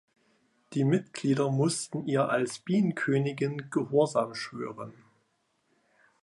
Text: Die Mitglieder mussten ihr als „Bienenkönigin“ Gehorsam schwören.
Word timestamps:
Die 0.73 0.83
Mitglieder 0.83 1.51
mussten 1.51 2.07
ihr 2.07 2.27
als 2.27 2.57
„Bienenkönigin“ 2.57 3.69
Gehorsam 3.69 4.33
schwören. 4.33 4.93